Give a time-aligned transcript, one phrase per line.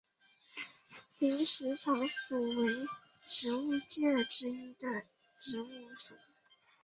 [1.19, 2.87] 林石草属为
[3.27, 4.75] 植物界之一
[5.37, 5.67] 植物
[5.99, 6.15] 属。